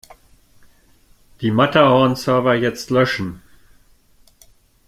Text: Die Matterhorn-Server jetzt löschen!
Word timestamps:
Die 1.41 1.51
Matterhorn-Server 1.51 2.55
jetzt 2.55 2.89
löschen! 2.89 3.43